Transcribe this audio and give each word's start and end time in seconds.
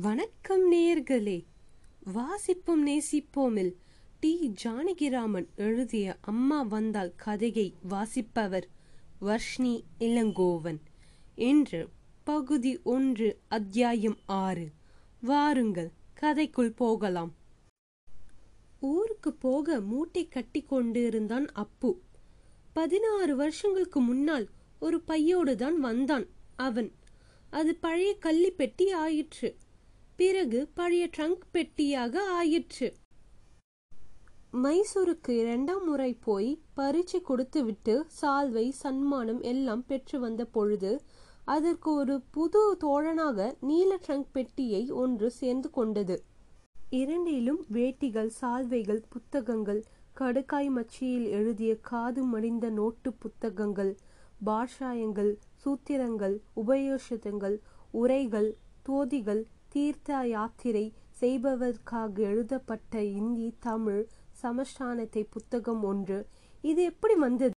வணக்கம் 0.00 0.72
நேயர்களே 0.72 1.44
வாசிப்போம் 2.14 2.86
நேசிப்போமில். 2.86 3.74
டி. 4.20 4.54
ஜானகிராமன் 4.64 5.46
எழுதிய 5.56 6.16
அம்மா 6.20 6.62
வந்தால் 6.62 7.12
கதையை 7.16 7.74
வாசிப்பவர் 7.82 8.68
வர்ஷ்ணி 9.18 9.84
இளங்கோவன். 9.98 10.78
என்று 11.34 11.88
பகுதி 12.24 12.80
ஒன்று 12.82 13.38
அத்தியாயம் 13.48 14.18
ஆறு. 14.26 14.70
வாருங்கள் 15.20 15.90
கதைக்குள் 16.20 16.76
போகலாம். 16.76 17.34
ஊருக்கு 18.80 19.32
போக 19.32 19.80
மூட்டை 19.80 20.28
கட்டி 20.28 20.62
கொண்டிருந்தான் 20.62 21.46
அப்பு. 21.52 22.00
பதினாறு 22.72 23.36
வருஷங்களுக்கு 23.36 24.00
முன்னால் 24.00 24.48
ஒரு 24.78 25.00
பையோடு 25.00 25.56
தான் 25.56 25.80
வந்தான் 25.80 26.26
அவன். 26.56 26.92
அது 27.50 27.74
பழைய 27.74 28.18
கள்ளி 28.18 28.50
பெட்டி 28.50 28.90
ஆயிற்று. 28.90 29.56
பிறகு 30.16 30.68
பழைய 30.74 31.08
ட்ரங்க் 31.16 31.44
பெட்டியாக 31.52 32.18
ஆயிற்று. 32.30 32.94
மைசூருக்கு 34.62 35.30
இரண்டாம் 35.30 35.84
முறை 35.84 36.14
போய் 36.14 36.50
பரீட்சை 36.74 37.20
கொடுத்துவிட்டு 37.20 38.06
சால்வை 38.20 38.68
சன்மானம் 38.68 39.40
எல்லாம் 39.40 39.86
பெற்று 39.86 40.20
வந்த 40.20 40.44
பொழுது 40.44 41.02
அதற்கு 41.44 41.92
ஒரு 41.92 42.20
புது 42.30 42.76
தோழனாக 42.84 43.54
நீல 43.60 43.98
ட்ரங்க் 44.06 44.30
பெட்டியை 44.32 44.90
ஒன்று 44.90 45.30
சேர்ந்து 45.30 45.70
கொண்டது. 45.70 46.22
இரண்டிலும் 46.90 47.64
வேட்டிகள் 47.72 48.30
சால்வைகள் 48.40 49.02
புத்தகங்கள் 49.08 49.84
கடுக்காய் 50.20 50.70
மச்சியில் 50.76 51.28
எழுதிய 51.28 51.76
காது 51.80 52.22
மடிந்த 52.26 52.70
நோட்டு 52.70 53.12
புத்தகங்கள் 53.12 53.96
பாஷாயங்கள் 54.46 55.32
சூத்திரங்கள் 55.64 56.36
உபயோஷிதங்கள் 56.56 57.56
உரைகள் 57.90 58.56
தோதிகள் 58.82 59.42
தீர்த்த 59.74 60.26
யாத்திரை 60.26 60.92
செய்பவர்க்காக 61.20 62.18
எழுதப்பட்ட 62.18 63.02
இந்தி 63.04 63.54
தமிழ் 63.58 64.06
சமஸ்தானத்தை 64.42 65.26
புத்தகம் 65.30 65.82
ஒன்று. 65.82 66.26
இது 66.62 66.82
எப்படி 66.82 67.14
வந்தது? 67.14 67.52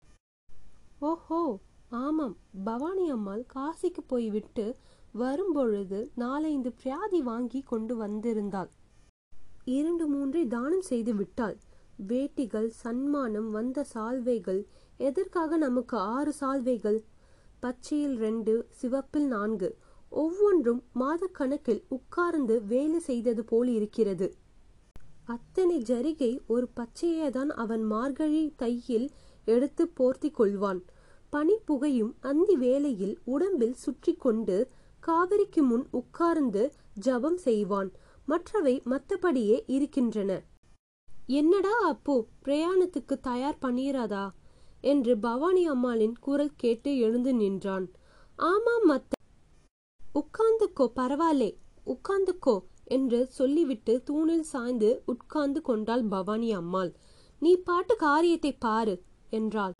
ஓஹோ 0.99 1.59
ஆமாம். 1.89 2.37
பவானி 2.63 3.09
அம்மாள் 3.09 3.45
காசிக்கு 3.55 4.01
போய்விட்டு 4.07 4.75
வரும்பொழுது 5.11 6.11
நாலைந்து 6.15 6.73
பிரியாதி 6.79 7.19
வாங்கி 7.21 7.61
கொண்டு 7.61 7.93
வந்திருந்தாள். 8.01 8.69
இரண்டு 9.65 10.07
மூன்றை 10.07 10.47
தானம் 10.47 10.81
செய்து 10.81 11.15
விட்டாள். 11.15 11.57
வேட்டிகள் 12.07 12.67
சன்மானம் 12.67 13.51
வந்த 13.51 13.85
சால்வைகள் 13.93 14.63
எதற்காக 14.97 15.57
நமக்கு 15.57 15.97
ஆறு 15.97 16.33
சால்வைகள்? 16.41 16.99
பச்சையில் 17.61 18.17
ரெண்டு 18.17 18.67
சிவப்பில் 18.69 19.27
நான்கு. 19.27 19.77
ஒவ்வொன்றும் 20.11 20.83
மாதக்கணக்கில் 20.99 21.83
உட்கார்ந்து 21.87 22.63
வேலை 22.63 22.99
செய்தது 22.99 23.43
போல் 23.43 23.67
இருக்கிறது. 23.67 24.27
அத்தனை 25.25 25.81
ஜரிகை 25.81 26.39
ஒரு 26.47 26.67
பச்சையேதான் 26.75 27.47
அவன் 27.47 27.83
மார்கழி 27.83 28.53
தையில் 28.55 29.11
எடுத்து 29.45 29.87
போர்த்தி 29.87 30.31
கொள்வான். 30.31 30.81
பனி 31.29 31.55
புகையும் 31.65 32.15
அந்தி 32.21 32.55
வேளையில் 32.55 33.19
உடம்பில் 33.23 33.73
சுற்றி 33.73 34.13
கொண்டு 34.15 34.71
காவிரிக்கு 35.03 35.61
முன் 35.61 35.87
உட்கார்ந்து 35.91 36.73
ஜபம் 36.93 37.37
செய்வான். 37.37 37.91
மற்றவை 38.25 38.81
மத்தபடியே 38.85 39.63
இருக்கின்றன. 39.67 40.41
என்னடா 41.25 41.75
அப்போ 41.81 42.25
பிரயாணத்துக்கு 42.45 43.15
தயார் 43.21 43.61
பண்ணிராதா 43.61 44.29
என்று 44.81 45.17
பவானி 45.17 45.67
அம்மாளின் 45.67 46.15
குரல் 46.19 46.57
கேட்டு 46.57 46.97
எழுந்து 46.97 47.33
நின்றான். 47.33 47.87
ஆமாம் 48.35 48.89
மத்த 48.89 49.16
உட்கார்ந்துக்கோ 50.19 50.85
பரவாயில்லே 50.95 51.51
உட்கார்ந்துக்கோ 51.87 52.55
என்று 52.87 53.19
சொல்லிவிட்டு 53.29 53.93
தூணில் 54.03 54.47
சாய்ந்து 54.51 54.89
உட்கார்ந்து 55.05 55.59
கொண்டாள் 55.61 56.03
பவானி 56.05 56.49
அம்மாள். 56.51 56.91
நீ 57.41 57.51
பாட்டு 57.67 57.95
காரியத்தை 57.95 58.51
பாரு 58.57 58.95
என்றாள். 59.29 59.73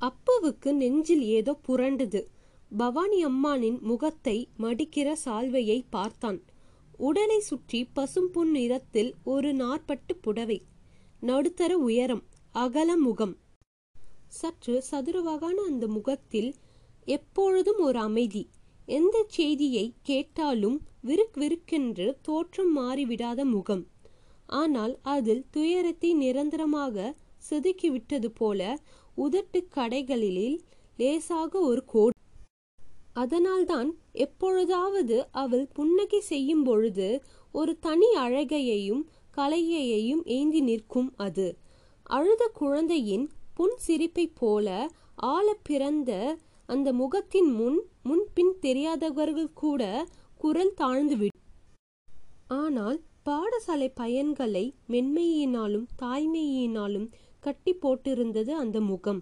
அப்புவுக்கு 0.00 0.70
நெஞ்சில் 0.72 1.24
ஏதோ 1.38 1.52
புரண்டது. 1.68 2.20
பவானி 2.76 3.18
அம்மானின் 3.24 3.78
முகத்தை 3.80 4.36
மடிக்கிற 4.58 5.08
சால்வையை 5.24 5.78
பார்த்தான். 5.90 6.38
உடலை 6.98 7.40
சுற்றி 7.40 7.80
பசும்புன் 7.92 8.50
நிறத்தில் 8.50 9.10
ஒரு 9.24 9.50
நாற்பட்டு 9.54 10.14
புடவை. 10.16 10.58
நடுத்தர 11.20 11.72
உயரம் 11.78 12.24
அகல 12.54 12.90
முகம். 12.96 13.34
சற்று 14.28 14.74
சதுரவாகான 14.90 15.56
அந்த 15.66 15.84
முகத்தில் 15.88 16.50
எப்பொழுதும் 17.08 17.80
ஒரு 17.80 17.98
அமைதி. 17.98 18.42
எந்த 18.90 19.16
செய்தியை 19.28 19.86
கேட்டாலும் 20.02 20.78
விருக் 21.02 21.36
விருக்கென்று 21.36 22.06
தோற்றம் 22.22 22.72
மாறிவிடாத 22.78 23.44
முகம். 23.44 23.84
ஆனால் 24.46 24.94
அதில் 25.02 25.44
துயரத்தை 25.50 26.10
நிரந்தரமாக 26.14 26.96
செதுக்கிவிட்டது 27.50 28.28
போல 28.34 28.60
உதட்டு 29.16 29.60
கடைகளில் 29.74 30.56
லேசாக 30.96 31.52
ஒரு 31.60 31.82
கோடு. 31.84 32.16
அதனால்தான் 33.12 33.88
எப்பொழுதாவது 34.12 35.16
அவள் 35.34 35.66
புன்னகை 35.72 36.20
செய்யும் 36.20 36.62
பொழுது 36.62 37.08
ஒரு 37.54 37.72
தனி 37.78 38.08
அழகையையும் 38.16 39.02
கலையையும் 39.36 40.22
ஏந்தி 40.36 40.60
நிற்கும் 40.60 41.10
அது. 41.16 41.48
அழுத 42.10 42.42
குழந்தையின் 42.54 43.26
புன் 43.54 43.76
சிரிப்பை 43.86 44.26
போல 44.34 44.68
ஆழ 45.34 45.46
பிறந்த 45.62 46.12
அந்த 46.68 46.88
முகத்தின் 46.92 47.50
முன் 47.52 47.78
முன்பின் 48.04 48.52
தெரியாதவர்கள் 48.60 49.52
கூட 49.52 49.82
குரல் 50.36 50.74
தாழ்ந்துவிடும். 50.76 51.40
ஆனால் 52.46 52.98
பாடசாலை 53.24 53.88
பயன்களை 54.00 54.64
மென்மையினாலும் 54.88 55.86
தாய்மையினாலும் 56.02 57.08
கட்டி 57.40 57.72
போட்டிருந்தது 57.82 58.52
அந்த 58.62 58.80
முகம். 58.80 59.20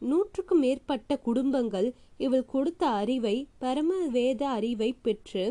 நூற்றுக்கும் 0.00 0.62
மேற்பட்ட 0.64 1.16
குடும்பங்கள் 1.18 1.88
இவள் 2.16 2.46
கொடுத்த 2.46 2.84
அறிவை 3.00 3.36
பரம 3.58 3.96
வேத 4.08 4.42
அறிவை 4.48 4.90
பெற்று 5.02 5.44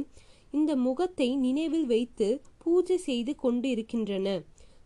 இந்த 0.51 0.71
முகத்தை 0.75 1.27
நினைவில் 1.35 1.85
வைத்து 1.85 2.27
பூஜை 2.57 2.97
செய்து 2.97 3.35
கொண்டிருக்கின்றன. 3.35 4.27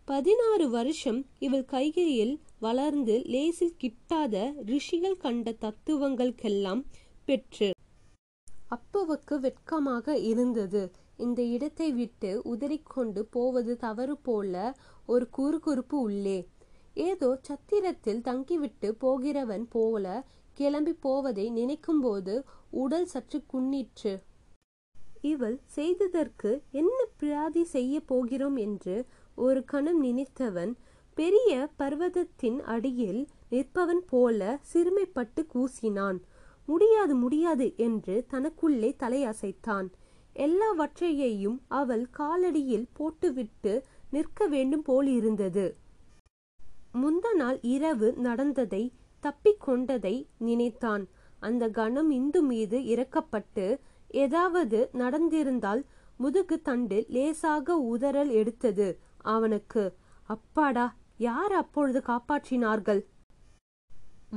பதினாறு 0.04 0.66
வருஷம் 0.70 1.20
இவள் 1.38 1.64
கைகையில் 1.64 2.34
வளர்ந்து 2.58 3.14
லேசில் 3.34 3.78
கிட்டாத 3.82 4.34
ரிஷிகள் 4.64 5.16
கண்ட 5.16 5.54
தத்துவங்களுக்கெல்லாம் 5.64 6.82
பெற்று 7.24 7.68
அப்புவுக்கு 8.74 9.34
வெட்கமாக 9.38 10.16
இருந்தது. 10.30 10.82
இந்த 11.16 11.40
இடத்தை 11.54 11.88
விட்டு 11.92 12.30
உதறிக்கொண்டு 12.52 13.20
போவது 13.30 13.72
தவறு 13.76 14.16
போல 14.18 14.54
ஒரு 15.06 15.26
குறுகுறுப்பு 15.36 15.96
உள்ளே. 16.06 16.38
ஏதோ 17.08 17.28
சத்திரத்தில் 17.48 18.20
தங்கிவிட்டு 18.20 18.88
போகிறவன் 19.00 19.66
போல 19.70 20.24
கிளம்பி 20.52 20.94
போவதை 21.06 21.46
நினைக்கும்போது 21.50 22.34
உடல் 22.82 23.06
சற்று 23.06 23.38
குன்னிற்று. 23.52 24.12
இவள் 25.22 25.56
செய்ததற்கு 25.76 26.50
என்ன 26.70 26.98
பிராதி 27.16 27.62
செய்ய 27.64 27.94
போகிறோம்? 28.00 28.56
என்று 28.56 28.96
ஒரு 29.38 29.60
கணம் 29.64 30.00
நினைத்தவன் 30.04 30.72
பெரிய 31.18 31.50
பர்வதத்தின் 31.78 32.58
அடியில் 32.74 33.22
நிற்பவன் 33.50 34.04
போல 34.06 34.40
சிறுமைப்பட்டு 34.72 35.42
கூசினான். 35.54 36.18
முடியாது 36.66 37.14
முடியாது 37.14 37.72
என்று 37.76 38.26
தனக்குள்ளே 38.30 38.90
தலையசைத்தான். 38.98 39.88
எல்லாவற்றையையும் 40.36 41.58
அவள் 41.68 42.06
காலடியில் 42.18 42.86
போட்டுவிட்டு 42.92 43.84
நிற்க 44.10 44.46
வேண்டும் 44.46 44.82
போலிருந்தது. 44.82 45.76
முந்த 46.92 47.32
நாள் 47.34 47.58
இரவு 47.62 48.12
நடந்ததை 48.12 48.92
தப்பிக்கொண்டதை 49.22 50.26
நினைத்தான். 50.38 51.08
அந்த 51.40 51.68
கணம் 51.68 52.10
இந்து 52.10 52.42
மீது 52.42 52.78
இறக்கப்பட்டு 52.78 53.78
ஏதாவது 54.08 54.90
நடந்திருந்தால் 54.92 55.82
முதுகு 56.16 56.62
தண்டு 56.62 57.04
லேசாக 57.08 57.76
உதறல் 57.92 58.30
எடுத்தது 58.30 58.98
அவனுக்கு. 59.20 59.94
அப்பாடா 60.24 60.96
யார் 61.16 61.52
அப்பொழுது 61.52 62.02
காப்பாற்றினார்கள்? 62.06 63.02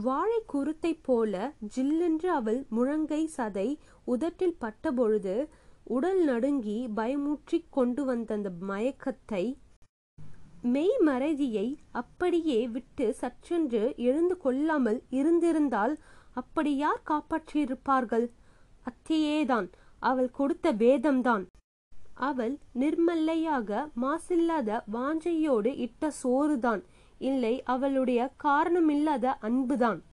வாழை 0.06 0.40
குருத்தை 0.46 0.92
போல 1.02 1.34
ஜில்லென்று 1.76 2.30
அவள் 2.30 2.60
முழங்கை 2.70 3.22
சதை 3.38 3.70
உதட்டில் 4.04 4.58
பட்டபொழுது 4.60 5.36
உடல் 5.84 6.24
நடுங்கி 6.24 6.88
பயமூற்றிக் 6.96 7.70
கொண்டு 7.70 8.06
வந்த 8.06 8.34
அந்த 8.34 8.50
மயக்கத்தை 8.68 9.46
மெய் 10.62 10.96
மறதியை 11.06 11.68
அப்படியே 11.92 12.60
விட்டு 12.68 13.06
சற்றென்று 13.22 13.84
எழுந்து 13.96 14.38
கொள்ளாமல் 14.38 15.00
இருந்திருந்தால் 15.10 15.94
அப்படி 16.34 16.76
யார் 16.76 17.04
காப்பாற்றியிருப்பார்கள்? 17.10 18.26
அத்தையேதான் 18.86 19.68
அவள் 20.02 20.32
கொடுத்த 20.32 20.74
வேதம்தான். 20.74 21.46
அவள் 22.22 22.54
நிர்மல்லையாக 22.80 23.70
மாசில்லாத 24.02 24.80
வாஞ்சையோடு 24.92 25.72
இட்ட 25.78 26.12
சோறுதான். 26.24 26.84
இல்லை 27.18 27.64
அவளுடைய 27.64 28.32
காரணமில்லாத 28.44 29.34
அன்புதான். 29.40 30.04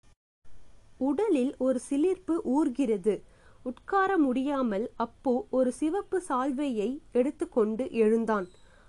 உடலில் 0.98 1.54
ஒரு 1.58 1.80
சிலிர்ப்பு 1.90 2.34
ஊர்கிறது. 2.44 3.22
உட்கார 3.62 4.18
முடியாமல் 4.18 4.90
அப்போ 4.96 5.46
ஒரு 5.50 5.72
சிவப்பு 5.72 6.22
சால்வையை 6.28 7.00
எடுத்துக்கொண்டு 7.12 7.90
எழுந்தான். 7.90 8.48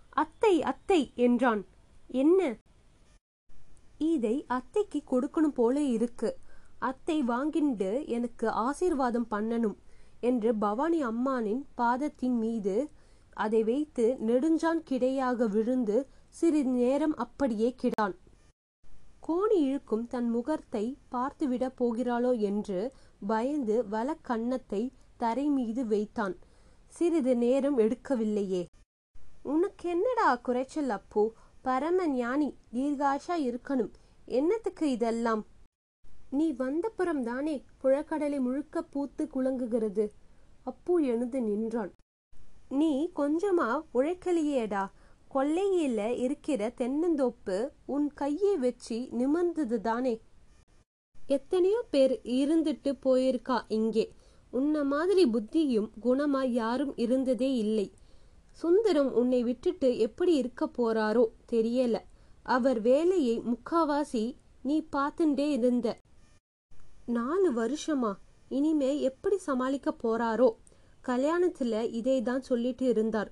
அத்தை 0.10 0.64
அத்தை 0.64 1.12
என்றான். 1.16 1.66
என்ன? 2.08 2.56
இதை 3.98 4.46
அத்தைக்கு 4.48 5.04
கொடுக்கணும் 5.12 5.56
போல 5.56 5.82
இருக்கு. 5.82 6.38
அத்தை 6.80 7.24
வாங்கிண்டு 7.24 8.06
எனக்கு 8.06 8.50
ஆசீர்வாதம் 8.50 9.28
பண்ணணும் 9.32 9.76
என்று 10.20 10.56
பவானி 10.56 11.06
அம்மானின் 11.06 11.66
பாதத்தின் 11.76 12.38
மீது 12.38 12.92
அதை 13.30 13.64
வைத்து 13.64 14.18
நெடுஞ்சான் 14.20 14.82
கிடையாக 14.90 15.48
விழுந்து 15.50 16.10
சிறிது 16.36 16.70
நேரம் 16.70 17.16
அப்படியே 17.16 17.76
கிடான் 17.82 18.16
கோணி 19.28 19.54
இழுக்கும் 19.54 20.08
தன் 20.08 20.30
முகத்தை 20.30 20.98
பார்த்துவிடப் 21.12 21.74
போகிறாளோ 21.78 22.38
என்று 22.40 22.94
பயந்து 23.28 23.84
வலக்கன்னத்தை 23.92 24.90
தரை 25.18 25.46
மீது 25.46 25.88
வைத்தான். 25.88 26.38
சிறிது 26.88 27.36
நேரம் 27.36 27.78
எடுக்கவில்லையே. 27.78 28.66
உனக்கு 29.44 29.90
என்னடா 29.90 30.36
குறைச்சல் 30.36 30.90
அப்போ? 30.90 31.34
பரம 31.62 32.08
ஞானி 32.08 32.58
தீர்காஷா 32.74 33.38
இருக்கணும். 33.38 33.92
என்னத்துக்கு 34.26 34.92
இதெல்லாம்? 34.92 35.46
நீ 36.30 36.54
வந்தப்புறம் 36.54 37.24
தானே 37.24 37.64
புழக்கடலை 37.84 38.40
முழுக்க 38.40 38.82
பூத்து 38.82 39.30
குலங்குகிறது. 39.34 40.12
அப்பு 40.64 41.04
எழுந்து 41.04 41.42
நின்றான். 41.42 41.92
நீ 42.70 43.12
கொஞ்சமா 43.16 43.82
உழைக்கலையேடா. 43.94 44.90
கொல்லையில 45.36 46.18
இருக்கிற 46.18 46.74
தென்னந்தோப்பு 46.78 47.70
உன் 47.86 48.14
கையை 48.14 48.58
வச்சு 48.58 49.08
நிமிர்ந்தது 49.12 49.82
தானே 49.82 50.22
எத்தனையோ 51.28 51.84
பேர் 51.90 52.20
இருந்துட்டு 52.24 52.92
போயிருக்கா 53.06 53.62
இங்கே. 53.68 54.14
உன்ன 54.52 54.84
மாதிரி 54.84 55.24
புத்தியும் 55.26 55.90
குணமா 56.04 56.42
யாரும் 56.50 56.98
இருந்ததே 56.98 57.56
இல்லை. 57.56 57.92
சுந்தரம் 58.52 59.12
உன்னை 59.12 59.44
விட்டுட்டு 59.44 59.98
எப்படி 59.98 60.34
இருக்க 60.34 60.70
போறாரோ 60.78 61.26
தெரியல. 61.52 61.96
அவர் 62.44 62.82
வேலையை 62.82 63.42
முக்காவாசி 63.42 64.36
நீ 64.62 64.88
பார்த்துட்டே 64.96 65.48
இருந்த. 65.52 65.98
நாலு 67.06 67.50
வருஷமா 67.54 68.14
இனிமே 68.50 69.02
எப்படி 69.02 69.38
சமாளிக்க 69.38 69.96
போறாரோ? 70.04 70.50
கல்யாணத்துல 71.06 71.94
இதை 71.94 72.22
தான் 72.22 72.42
சொல்லிட்டு 72.42 72.88
இருந்தார். 72.88 73.32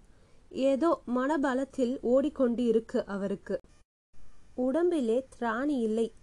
ஏதோ 0.53 1.01
மனபலத்தில் 1.15 1.97
ஓடிக்கொண்டு 2.01 2.65
இருக்கு 2.65 3.05
அவருக்கு. 3.05 3.59
உடம்பிலே 4.55 5.27
திராணி 5.39 5.79
இல்லை. 5.79 6.13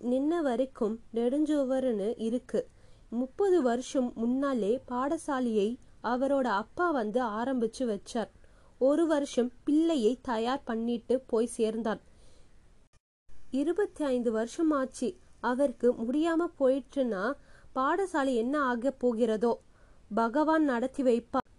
நின்ன 0.00 0.40
வரைக்கும் 0.42 1.00
நெடுஞ்சோவர்னு 1.14 2.14
இருக்கு. 2.16 2.68
முப்பது 3.10 3.62
வருஷம் 3.62 4.12
முன்னாலே 4.14 4.82
பாடசாலையை 4.88 5.76
அவரோட 6.02 6.42
அப்பா 6.42 6.90
வந்து 6.90 7.24
ஆரம்பிச்சு 7.24 7.78
வச்சார். 7.78 8.28
ஒரு 8.78 9.06
வருஷம் 9.06 9.50
பிள்ளையை 9.64 10.18
தயார் 10.22 10.62
பண்ணிட்டு 10.64 11.20
போய் 11.20 11.46
சேர்ந்தார் 11.46 12.00
இருபத்தி 13.50 14.04
ஐந்து 14.04 14.32
வருஷமாச்சு 14.32 15.16
அவருக்கு 15.40 15.92
முடியாம 15.92 16.50
போயிட்டுன்னா 16.58 17.32
பாடசாலை 17.74 18.34
என்ன 18.34 18.62
ஆக 18.62 18.94
போகிறதோ? 19.04 19.54
பகவான் 20.14 20.64
நடத்தி 20.64 21.02
வைப்பார் 21.02 21.51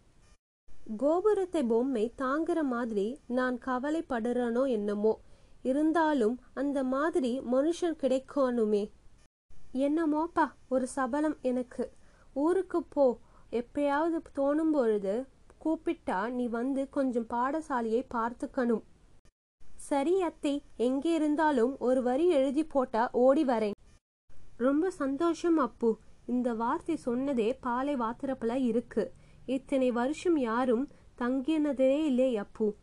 கோபுரத்தை 0.83 1.63
பொம்மை 1.63 2.13
தாங்குற 2.17 2.63
மாதிரி 2.63 3.19
நான் 3.27 3.57
கவலைப்படுறனோ 3.65 4.69
என்னமோ. 4.69 5.19
இருந்தாலும் 5.61 6.39
அந்த 6.53 6.83
மாதிரி 6.83 7.39
மனுஷன் 7.39 7.95
கிடைக்கணுமே. 8.01 8.91
என்னமோப்பா 9.73 10.51
ஒரு 10.69 10.87
சபலம் 10.87 11.37
எனக்கு. 11.41 11.91
ஊருக்கு 12.33 12.83
போ. 12.83 13.19
எப்பயாவது 13.51 14.19
தோணும் 14.35 14.71
பொழுது 14.71 15.27
கூப்பிட்டா 15.65 16.29
நீ 16.29 16.47
வந்து 16.47 16.89
கொஞ்சம் 16.89 17.27
பாடசாலையை 17.29 18.05
பார்த்துக்கணும். 18.13 18.83
சரி 19.75 20.21
அத்தை 20.21 20.63
எங்கே 20.77 21.13
இருந்தாலும் 21.13 21.79
ஒரு 21.79 22.03
வரி 22.03 22.27
எழுதி 22.27 22.63
போட்டா 22.63 23.09
ஓடி 23.11 23.45
வரேன். 23.45 23.71
ரொம்ப 24.57 24.89
சந்தோஷம் 24.89 25.57
அப்பு. 25.57 25.97
இந்த 26.25 26.53
வார்த்தை 26.53 26.99
சொன்னதே 27.05 27.57
பாலை 27.61 27.95
வாத்திரப்பல 27.95 28.65
இருக்கு. 28.65 29.13
இத்தனை 29.45 29.91
வருஷம் 29.91 30.37
யாரும் 30.37 30.87
தங்கினதே 31.17 32.03
இல்லை 32.05 32.37
அப்பு. 32.37 32.75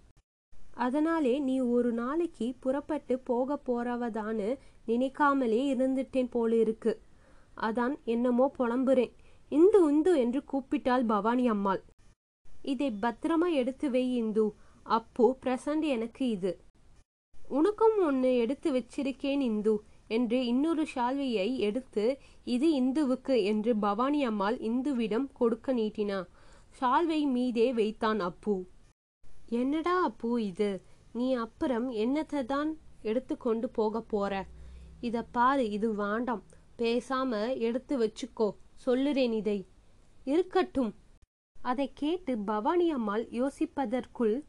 அதனாலே 0.75 1.39
நீ 1.39 1.61
ஒரு 1.61 1.93
நாளைக்கு 1.93 2.55
புறப்பட்டு 2.61 3.19
போக 3.19 3.59
போறவதான்னு 3.67 4.59
நினைக்காமலே 4.87 5.61
இருந்துட்டேன் 5.75 6.31
போல 6.31 6.57
இருக்கு 6.57 7.01
அதான் 7.57 7.95
என்னமோ 8.05 8.53
புலம்புறேன். 8.59 9.13
இந்து 9.49 9.89
இந்து 9.89 10.19
என்று 10.19 10.45
கூப்பிட்டாள் 10.53 11.05
பவானி 11.05 11.49
அம்மாள். 11.49 11.83
இதை 12.63 12.93
பத்திரமா 13.03 13.53
எடுத்து 13.53 13.91
வை 13.91 14.17
இந்து. 14.17 14.55
அப்பு 14.83 15.37
பிரசண்ட் 15.43 15.81
எனக்கு 15.81 16.29
இது. 16.29 16.61
உனக்கும் 17.49 18.07
ஒன்னு 18.07 18.37
எடுத்து 18.37 18.73
வச்சிருக்கேன் 18.73 19.41
இந்து 19.41 19.83
என்று 20.09 20.47
இன்னொரு 20.47 20.87
ஷால்வியை 20.95 21.57
எடுத்து 21.57 22.19
இது 22.45 22.83
இந்துவுக்கு 22.83 23.43
என்று 23.45 23.77
பவானி 23.77 24.25
அம்மாள் 24.25 24.59
இந்துவிடம் 24.59 25.27
கொடுக்க 25.33 25.75
நீட்டினா. 25.75 26.27
ஷால்வை 26.79 27.27
மீதே 27.27 27.73
வைத்தான் 27.73 28.21
அப்பு. 28.21 28.65
என்னடா 29.49 30.03
அப்பு 30.03 30.45
இது? 30.45 30.83
நீ 31.13 31.33
அப்புறம் 31.33 31.93
என்னத்தை 31.93 32.45
தான் 32.45 32.79
எடுத்து 33.03 33.37
கொண்டு 33.37 33.69
போக 33.69 34.01
போற? 34.01 34.47
இத 35.01 35.23
பாரு 35.23 35.71
இது 35.71 35.95
வேண்டாம். 35.95 36.43
பேசாம 36.79 37.59
எடுத்து 37.59 37.95
வச்சுக்கோ. 38.01 38.57
சொல்லுறேன் 38.87 39.33
இதை. 39.33 39.67
இருக்கட்டும். 40.25 40.95
அதை 41.63 41.91
கேட்டு 41.95 42.39
பவானி 42.39 42.91
அம்மாள் 42.91 43.27
யோசிப்பதற்குள் 43.27 44.45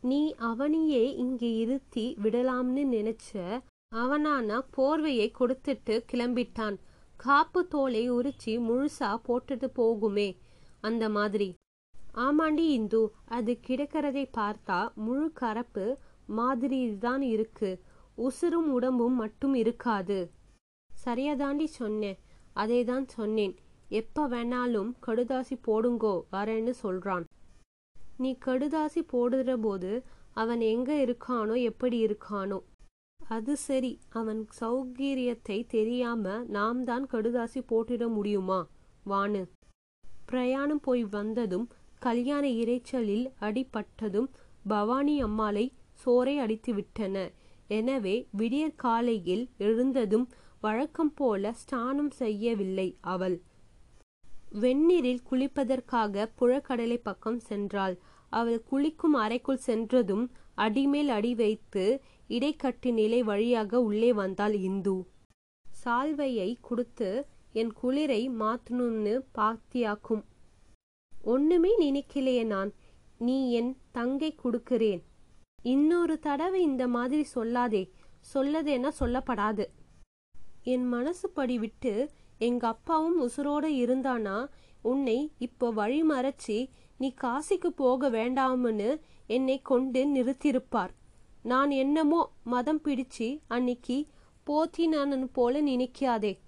நீ 0.00 0.34
அவனையே 0.34 1.14
இங்கே 1.14 1.56
இருத்தி 1.56 2.16
விடலாம்னு 2.22 2.84
நினைச்ச 2.92 3.60
அவனானா 3.94 4.64
போர்வையை 4.76 5.32
கொடுத்துட்டு 5.32 6.04
கிளம்பிட்டான். 6.12 6.76
காப்பு 7.16 7.68
தோலை 7.68 8.12
உரிச்சி 8.12 8.46
முழுசா 8.46 9.16
போட்டுட்டு 9.28 9.68
போகுமே. 9.76 10.36
அந்த 10.80 11.08
மாதிரி. 11.08 11.48
ஆமாண்டி 12.16 12.66
இந்து 12.78 13.00
அது 13.24 13.52
கிடக்கிறதை 13.66 14.24
பார்த்தா 14.38 14.78
முழு 14.94 15.32
கரப்பு 15.40 15.86
மாதிரி 16.26 16.80
தான் 16.96 17.22
இருக்கு. 17.22 17.70
உசுரும் 18.18 18.70
உடம்பும் 18.76 19.14
மட்டும் 19.14 19.54
இருக்காது. 19.54 20.18
சரியாதாண்டி 20.90 21.64
சொன்னேன். 21.64 22.18
அதை 22.52 22.84
தான் 22.84 23.06
சொன்னேன். 23.08 23.54
எப்ப 23.88 24.28
வேணாலும் 24.28 24.90
கடுதாசி 25.06 25.54
போடுங்கோ 25.66 26.14
வரேன்னு 26.32 26.72
சொல்றான். 26.82 27.24
நீ 28.16 28.30
கடுதாசி 28.46 29.00
போடுற 29.12 29.52
போது 29.60 29.92
அவன் 30.32 30.60
எங்க 30.60 30.90
இருக்கானோ 31.06 31.54
எப்படி 31.62 31.98
இருக்கானோ. 32.06 32.58
அது 33.20 33.56
சரி 33.56 33.92
அவன் 34.10 34.42
சௌகரியத்தை 34.60 35.58
தெரியாம 35.66 36.24
நாம் 36.56 36.84
தான் 36.84 37.06
கடுதாசி 37.12 37.60
போட்டிட 37.70 38.04
முடியுமா? 38.08 38.60
வானு 39.06 39.42
பிரயாணம் 40.30 40.80
போய் 40.80 41.04
வந்ததும் 41.16 41.66
கல்யாண 41.98 42.44
இரைச்சலில் 42.62 43.26
அடிபட்டதும் 43.40 44.28
பவானி 44.68 45.14
அம்மாளை 45.20 45.64
சோரை 46.02 46.34
அடித்து 46.38 46.72
விட்டன. 46.74 47.16
எனவே 47.78 48.14
விடியற் 48.38 48.78
காலையில் 48.84 49.44
எழுந்ததும் 49.58 50.26
வழக்கம் 50.60 51.12
போல 51.14 51.52
ஸ்நானம் 51.52 52.12
செய்யவில்லை 52.20 52.88
அவள். 53.14 53.36
வெந்நீரில் 54.62 55.26
குளிப்பதற்காக 55.30 56.24
புழக்கடலை 56.38 56.98
பக்கம் 57.02 57.40
சென்றாள். 57.48 57.94
அவள் 58.32 58.60
குளிக்கும் 58.70 59.16
அறைக்குள் 59.24 59.64
சென்றதும் 59.68 60.24
அடிமேல் 60.64 61.10
அடி 61.16 61.32
வைத்து 61.34 61.84
இடைக்கட்டு 62.28 62.90
நிலை 62.92 63.20
வழியாக 63.22 63.80
உள்ளே 63.80 64.10
வந்தாள் 64.12 64.56
இந்து. 64.68 64.96
சால்வையை 65.64 66.50
கொடுத்து 66.60 67.08
என் 67.52 67.72
குளிரை 67.82 68.30
மாத்தணும்னு 68.30 69.20
பாத்தியாக்கும். 69.32 70.24
ஒண்ணுமே 71.24 71.70
நினைக்கலையே 71.78 72.44
நான். 72.44 72.72
நீ 73.18 73.52
என் 73.52 73.76
தங்கை 73.90 74.34
கொடுக்கிறேன். 74.34 75.04
இன்னொரு 75.62 76.18
தடவை 76.18 76.62
இந்த 76.62 76.88
மாதிரி 76.88 77.26
சொல்லாதே. 77.34 77.90
சொல்லதேன்னா 78.34 78.88
சொல்லப்படாது. 79.00 79.66
என் 80.62 80.88
மனசு 80.88 81.30
படி 81.30 81.58
விட்டு 81.58 82.10
எங்க 82.38 82.66
அப்பாவும் 82.66 83.28
உசுரோட 83.28 83.66
இருந்தானா? 83.66 84.48
உன்னை 84.82 85.32
இப்போ 85.38 85.70
வழி 85.70 86.02
மறைச்சி 86.02 86.68
நீ 86.98 87.14
காசிக்கு 87.22 87.66
போக 87.76 88.10
வேண்டாம்னு 88.10 89.00
என்னை 89.26 89.62
கொண்டு 89.62 90.06
நிறுத்தியிருப்பார். 90.06 90.90
நான் 91.42 91.70
என்னமோ 91.70 92.32
மதம் 92.44 92.80
பிடிச்சு 92.84 93.40
அன்னைக்கு 93.48 94.06
போத்தினானன் 94.46 95.28
போல 95.32 95.62
நினைக்காதே. 95.62 96.38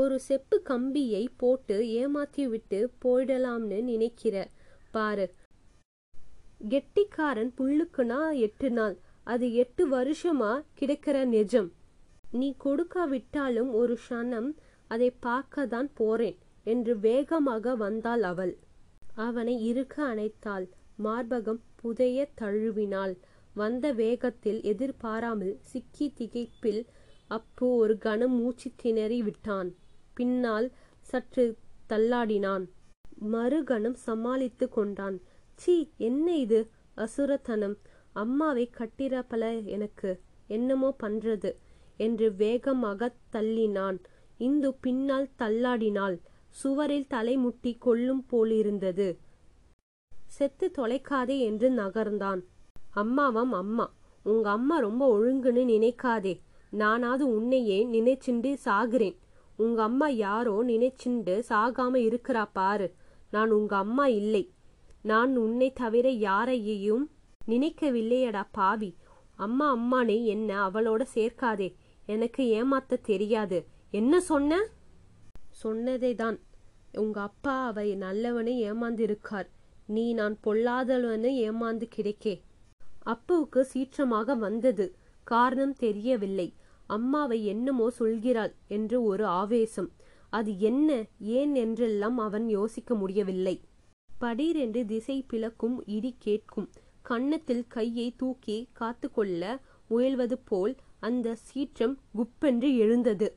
ஒரு 0.00 0.16
செப்பு 0.28 0.56
கம்பியை 0.70 1.22
போட்டு 1.42 1.76
ஏமாத்தி 2.00 2.44
விட்டு 2.52 2.78
போயிடலாம்னு 3.04 3.78
நினைக்கிற. 3.90 4.36
பாரு. 4.94 5.26
கெட்டிக்காரன் 6.72 7.52
புல்லுக்குனா 7.58 8.20
எட்டு 8.46 8.68
நாள். 8.70 8.96
அது 9.26 9.46
எட்டு 9.62 9.82
வருஷமா 9.96 10.52
கிடைக்கிற 10.80 11.16
நிஜம். 11.36 11.70
நீ 12.32 12.48
கொடுக்காவிட்டாலும் 12.64 13.70
ஒரு 13.72 13.94
க்ஷணம் 14.02 14.50
அதை 14.90 15.08
பார்க்க 15.26 15.66
தான் 15.66 15.90
போறேன் 15.94 16.38
என்று 16.64 16.92
வேகமாக 16.98 17.74
வந்தாள் 17.76 18.24
அவள். 18.30 18.54
அவனை 19.26 19.54
இருக்க 19.70 19.96
அணைத்தாள். 20.12 20.66
மார்பகம் 21.04 21.60
புதைய 21.80 22.28
தழுவினாள். 22.40 23.14
வந்த 23.54 23.86
வேகத்தில் 24.00 24.60
எதிர்பாராமல் 24.72 25.54
சிக்கி 25.70 26.06
திகைப்பில் 26.18 26.82
அப்பு 27.30 27.66
ஒரு 27.76 27.94
கணம் 27.98 28.36
மூச்சு 28.38 28.68
திணறி 28.82 29.18
விட்டான். 29.22 29.70
பின்னால் 30.20 30.66
சற்று 31.10 31.44
தள்ளாடினான். 31.88 32.64
மறுகணம் 33.32 33.98
சமாளித்து 34.06 34.66
கொண்டான். 34.68 35.16
சீ 35.62 35.74
என்ன 36.08 36.26
இது? 36.36 36.60
அசுரத்தனம். 36.96 37.76
அம்மாவை 38.22 38.64
கட்டிரப்பல 38.78 39.44
எனக்கு 39.76 40.10
என்னமோ 40.46 40.90
பண்றது 41.02 41.50
என்று 41.96 42.26
வேகமாக 42.34 43.10
தள்ளினான். 43.32 43.98
இந்து 44.38 44.70
பின்னால் 44.84 45.28
தள்ளாடினாள். 45.38 46.16
சுவரில் 46.60 47.10
தலைமுட்டி 47.10 47.72
கொள்ளும் 47.78 48.22
போலிருந்தது. 48.30 49.08
செத்து 50.36 50.66
தொலைக்காதே 50.78 51.36
என்று 51.48 51.68
நகர்ந்தான். 51.70 52.40
அம்மாவாம் 52.96 53.54
அம்மா 53.62 53.86
உங்க 54.24 54.46
அம்மா 54.50 54.76
ரொம்ப 54.78 55.02
ஒழுங்குன்னு 55.16 55.64
நினைக்காதே. 55.74 56.34
நானாவது 56.70 57.24
உன்னையே 57.36 57.78
நினைச்சுண்டு 57.92 58.50
சாகிறேன். 58.64 59.16
உங்க 59.60 59.82
அம்மா 59.82 60.08
யாரோ 60.08 60.62
நினைச்சுண்டு 60.62 61.34
சாகாம 61.48 61.94
இருக்கிறா 62.08 62.48
பாரு. 62.52 62.94
நான் 63.30 63.50
உங்க 63.50 63.76
அம்மா 63.76 64.06
இல்லை. 64.06 64.44
நான் 65.02 65.36
உன்னை 65.36 65.72
தவிர 65.72 66.10
யாரையும் 66.10 67.10
நினைக்கவில்லையடா 67.48 68.44
பாவி. 68.52 68.96
அம்மா 69.36 69.66
அம்மானே 69.76 70.24
என்ன 70.24 70.68
அவளோட 70.68 71.02
சேர்க்காதே. 71.14 71.74
எனக்கு 72.06 72.42
ஏமாத்த 72.44 73.00
தெரியாது. 73.02 73.66
என்ன 73.90 74.20
சொன்ன? 74.20 74.66
சொன்னதே 75.62 76.14
தான் 76.14 76.38
உங்க 76.92 77.20
அப்பா 77.20 77.66
அவை 77.66 77.96
நல்லவனே 77.96 78.54
ஏமாந்து 78.68 79.00
இருக்கார் 79.00 79.48
நீ 79.86 80.12
நான் 80.12 80.36
பொல்லாதவனு 80.44 81.30
ஏமாந்து 81.46 81.88
கிடைக்கே. 81.96 82.40
அப்புவுக்கு 83.06 83.60
சீற்றமாக 83.60 84.38
வந்தது. 84.38 84.86
காரணம் 85.24 85.74
தெரியவில்லை. 85.74 86.48
அம்மாவை 86.96 87.38
என்னமோ 87.44 87.86
சொல்கிறாள் 87.98 88.52
என்று 88.68 88.98
ஒரு 89.02 89.24
ஆவேசம். 89.40 89.90
அது 90.32 90.50
என்ன 90.60 90.90
ஏன் 91.38 91.54
என்றெல்லாம் 91.54 92.18
அவன் 92.18 92.46
யோசிக்க 92.48 92.94
முடியவில்லை. 92.94 93.56
படீரென்று 94.10 94.82
திசை 94.84 95.16
பிளக்கும் 95.22 95.76
இடி 95.86 96.12
கேட்கும். 96.18 96.68
கன்னத்தில் 97.02 97.64
கையை 97.68 98.08
தூக்கி 98.16 98.56
காத்துக்கொள்ள 98.72 99.42
முயல்வது 99.90 100.36
போல் 100.44 100.74
அந்த 101.00 101.28
சீற்றம் 101.46 101.94
குப்பென்று 102.18 102.68
எழுந்தது. 102.76 103.28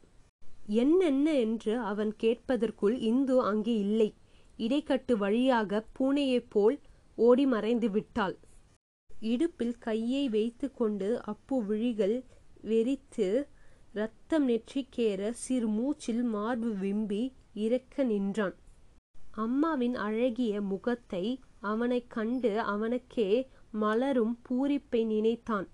என்னென்ன 0.82 1.28
என்று 1.44 1.74
அவன் 1.92 2.12
கேட்பதற்குள் 2.24 2.96
இந்து 3.10 3.36
அங்கே 3.42 3.76
இல்லை. 3.86 4.10
இடைக்கட்டு 4.60 5.14
வழியாக 5.18 5.82
பூனையைப் 5.98 6.50
போல் 6.50 6.78
ஓடி 7.18 7.46
மறைந்து 7.46 7.88
விட்டாள். 7.90 8.36
இடுப்பில் 9.30 9.76
கையை 9.80 10.24
வைத்து 10.30 10.68
கொண்டு 10.72 11.10
அப்பு 11.24 11.58
விழிகள் 11.64 12.16
வெறித்து 12.64 13.28
ரத்தம் 13.94 14.46
நெற்றிக்கேற 14.50 15.30
சிறு 15.32 15.68
மூச்சில் 15.68 16.24
மார்பு 16.26 16.70
விம்பி 16.74 17.24
இறக்க 17.54 18.04
நின்றான். 18.04 18.56
அம்மாவின் 19.36 19.96
அழகிய 19.96 20.62
முகத்தை 20.62 21.26
அவனைக் 21.62 22.10
கண்டு 22.10 22.60
அவனுக்கே 22.60 23.30
மலரும் 23.72 24.36
பூரிப்பை 24.50 25.06
நினைத்தான். 25.06 25.68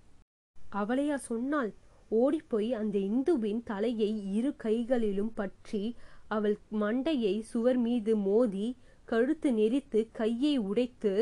அவளையா 0.76 1.16
சொன்னாள் 1.16 1.72
ஓடிப்போய் 2.12 2.70
அந்த 2.74 2.98
இந்துவின் 3.00 3.62
தலையை 3.64 4.34
இரு 4.34 4.56
கைகளிலும் 4.56 5.34
பற்றி 5.34 5.84
அவள் 6.28 6.58
மண்டையை 6.72 7.40
சுவர் 7.42 7.78
மீது 7.78 8.16
மோதி 8.18 8.68
கழுத்து 9.06 9.52
நெரித்து 9.52 10.00
கையை 10.12 10.58
உடைத்து 10.58 11.14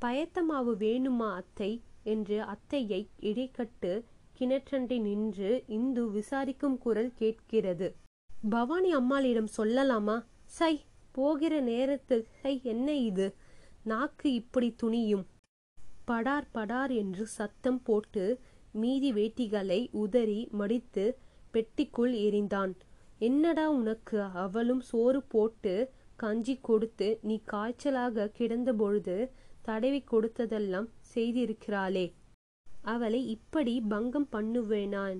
பயத்தமாவு 0.00 0.72
வேணுமா 0.78 1.30
அத்தை? 1.34 1.72
என்று 2.04 2.36
அத்தையை 2.44 3.00
இடைக்கட்டு 3.20 3.92
கிணற்றண்டை 4.38 5.00
நின்று 5.00 5.64
இந்து 5.66 6.10
விசாரிக்கும் 6.10 6.78
குரல் 6.78 7.12
கேட்கிறது. 7.14 7.96
பவானி 8.50 8.92
அம்மாளிடம் 8.92 9.48
சொல்லலாமா? 9.56 10.24
சை 10.44 10.84
போகிற 11.12 11.60
நேரத்தில் 11.60 12.26
சை 12.42 12.60
என்ன 12.62 12.94
இது? 12.94 13.34
நாக்கு 13.82 14.32
இப்படி 14.32 14.74
துணியும். 14.82 15.24
படார் 16.04 16.48
படார் 16.52 16.90
என்று 16.90 17.26
சத்தம் 17.26 17.82
போட்டு 17.82 18.40
மீதி 18.70 19.12
வேட்டிகளை 19.12 19.88
உதறி 19.90 20.48
மடித்து 20.50 21.18
பெட்டிக்குள் 21.52 22.14
எறிந்தான். 22.26 22.72
என்னடா 23.18 23.70
உனக்கு? 23.70 24.22
அவளும் 24.22 24.80
சோறு 24.80 25.22
போட்டு 25.22 25.90
கஞ்சி 26.16 26.58
கொடுத்து 26.60 27.18
நீ 27.22 27.42
காய்ச்சலாக 27.52 28.28
கிடந்த 28.28 28.72
பொழுது 28.72 29.32
தடவி 29.62 30.04
கொடுத்ததெல்லாம் 30.10 30.88
செய்திருக்கிறாளே. 31.14 32.12
அவளை 32.92 33.20
இப்படி 33.28 33.74
பங்கம் 33.92 34.28
பண்ணுவேனான். 34.32 35.18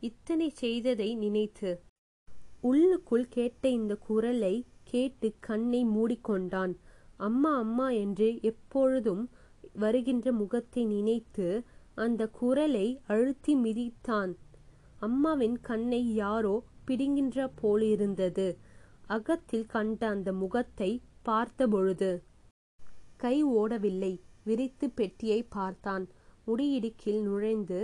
இத்தனை 0.00 0.48
செய்ததை 0.62 1.08
நினைத்து. 1.16 1.70
உள்ளுக்குள் 2.60 3.26
கேட்ட 3.28 3.68
இந்த 3.78 3.94
குரலை 4.06 4.54
கேட்டு 4.84 5.28
கண்ணை 5.40 5.80
மூடிக்கொண்டான். 5.86 6.74
அம்மா 7.16 7.52
அம்மா 7.58 7.88
என்று 8.04 8.28
எப்பொழுதும் 8.42 9.24
வருகின்ற 9.74 10.26
முகத்தை 10.32 10.82
நினைத்து 10.84 11.46
அந்த 11.96 12.22
குரலை 12.38 12.86
அழுத்தி 13.06 13.54
மிதித்தான். 13.56 14.32
அம்மாவின் 14.98 15.58
கண்ணை 15.60 16.02
யாரோ 16.14 16.54
பிடுங்கின்ற 16.86 17.48
போலிருந்தது. 17.60 18.48
அகத்தில் 19.06 19.66
கண்ட 19.66 20.00
அந்த 20.08 20.30
முகத்தை 20.32 20.90
பார்த்தபொழுது 21.22 22.10
கை 23.16 23.36
ஓடவில்லை 23.56 24.12
விரித்து 24.44 24.86
பெட்டியை 24.90 25.40
பார்த்தான். 25.56 26.04
முடியிடுக்கில் 26.46 27.22
நுழைந்து 27.22 27.80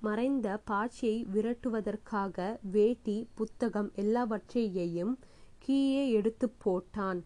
மறைந்த 0.00 0.48
பாச்சியை 0.64 1.26
விரட்டுவதற்காக 1.34 2.58
வேட்டி 2.70 3.16
புத்தகம் 3.34 3.90
எல்லாவற்றையையும் 3.94 5.14
கீழே 5.58 6.10
எடுத்து 6.10 6.46
போட்டான். 6.64 7.20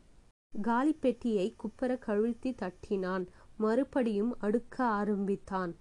காலிப்பெட்டியை 0.67 1.47
குப்பர 1.63 1.99
கழுத்தி 1.99 2.51
தட்டினான். 2.63 3.25
மறுபடியும் 3.57 4.33
அடுக்க 4.41 4.77
ஆரம்பித்தான். 4.77 5.73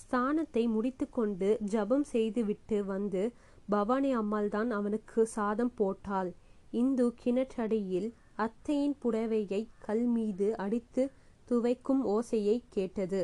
ஸ்தானத்தை 0.00 0.64
முடித்துக்கொண்டு 0.68 1.48
ஜபம் 1.64 2.04
செய்துவிட்டு 2.04 2.78
வந்து 2.84 3.22
பவானி 3.68 4.12
அம்மாள் 4.12 4.48
தான் 4.48 4.70
அவனுக்கு 4.70 5.26
சாதம் 5.26 5.74
போட்டாள். 5.74 6.30
இந்து 6.70 7.14
கிணற்றடியில் 7.24 8.08
அத்தையின் 8.34 8.96
புடவையை 9.02 9.62
கல் 9.78 10.06
மீது 10.06 10.56
அடித்து 10.56 11.02
துவைக்கும் 11.50 12.02
ஓசையை 12.14 12.56
கேட்டது. 12.68 13.22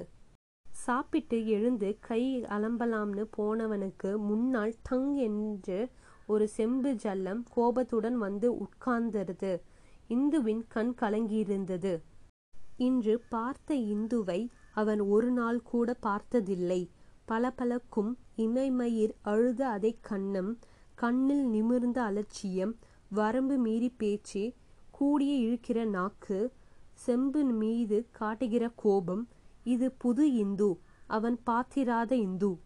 சாப்பிட்டு 0.81 1.39
எழுந்து 1.47 1.89
கை 2.01 2.23
அலம்பலாம்னு 2.49 3.25
போனவனுக்கு 3.37 4.11
முன்னால் 4.19 4.75
டங் 4.83 5.11
என்று 5.21 5.79
ஒரு 6.27 6.47
செம்பு 6.49 6.91
ஜல்லம் 7.03 7.41
கோபத்துடன் 7.55 8.19
வந்து 8.19 8.49
உட்கார்ந்தது. 8.55 9.53
இந்துவின் 10.09 10.63
கண் 10.69 10.93
கலங்கியிருந்தது. 11.01 11.93
இன்று 12.79 13.15
பார்த்த 13.29 13.75
இந்துவை 13.95 14.41
அவன் 14.73 15.01
ஒரு 15.01 15.31
நாள் 15.31 15.61
கூட 15.63 15.89
பார்த்ததில்லை. 16.01 16.81
பளபளக்கும் 17.25 18.13
இமைமயிர் 18.37 19.15
அழுத 19.23 19.61
அதை 19.69 19.93
கண்ணம் 20.09 20.53
கண்ணில் 20.95 21.45
நிமிர்ந்த 21.47 21.99
அலட்சியம் 22.03 22.73
வரம்பு 23.11 23.57
மீறி 23.57 23.91
பேச்சு 23.97 24.43
கூடிய 24.91 25.33
இழுக்கிற 25.47 25.81
நாக்கு 25.89 26.39
செம்பு 27.05 27.43
மீது 27.61 27.99
காட்டுகிற 28.11 28.65
கோபம் 28.77 29.23
இது 29.65 29.91
புது 29.91 30.33
இந்து 30.33 30.79
அவன் 31.07 31.39
பாத்திராத 31.47 32.13
இந்து. 32.13 32.59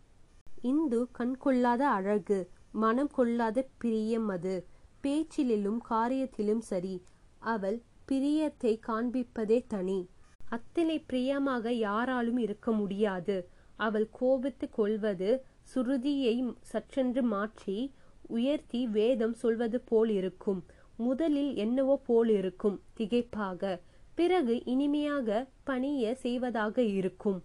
இந்து 0.62 1.06
கண் 1.12 1.36
கொள்ளாத 1.36 1.88
அழகு 1.88 2.50
மனம் 2.72 3.10
கொள்ளாத 3.10 3.68
பிரியம் 3.78 4.28
அது. 4.28 4.66
பேச்சிலும் 5.00 5.82
காரியத்திலும் 5.90 6.58
சரி 6.58 7.02
அவள் 7.38 7.82
பிரியத்தை 8.08 8.72
காண்பிப்பதே 8.86 9.66
தனி. 9.66 10.08
அத்தனை 10.48 10.98
பிரியமாக 11.00 11.72
யாராலும் 11.72 12.36
இருக்க 12.36 12.72
முடியாது. 12.72 13.48
அவள் 13.76 14.08
கோபித்து 14.10 14.70
கொள்வது 14.70 15.44
சுருதியை 15.74 16.52
சற்றென்று 16.72 17.22
மாற்றி 17.22 17.94
உயர்த்தி 18.28 18.86
வேதம் 18.86 19.32
சொல்வது 19.32 19.80
போல் 19.80 20.08
இருக்கும். 20.08 20.64
முதலில் 20.96 21.54
என்னவோ 21.54 21.96
போல் 22.06 22.28
இருக்கும் 22.28 22.80
திகைப்பாக. 22.98 23.80
பிறகு 24.14 24.54
இனிமையாக 24.64 25.46
பணிய 25.64 26.14
செய்வதாக 26.14 26.82
இருக்கும். 26.82 27.40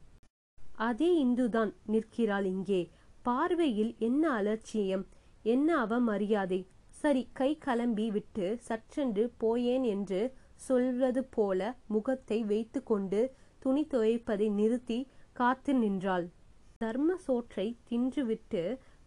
அதே 0.87 1.09
இந்துதான் 1.25 1.71
நிற்கிறாள் 1.85 2.45
இங்கே. 2.45 2.81
பார்வையில் 3.21 3.95
என்ன 3.99 4.23
அலட்சியம்? 4.31 5.05
என்ன 5.43 5.85
அவமரியாதை? 5.85 6.59
சரி 7.01 7.23
கை 7.33 7.57
கலம்பி 7.65 8.07
விட்டு 8.07 8.45
சற்றென்று 8.67 9.23
போயேன் 9.37 9.83
என்று 9.83 10.21
சொல்வது 10.67 11.21
போல 11.35 11.77
முகத்தை 11.87 12.39
வைத்து 12.43 12.79
கொண்டு 12.83 13.19
துணி 13.59 13.87
துவைப்பதை 13.91 14.47
நிறுத்தி 14.51 14.99
காத்து 15.31 15.73
நின்றாள். 15.73 16.25
தர்ம 16.77 17.15
சோற்றை 17.15 17.67
தின்றுவிட்டு 17.89 18.63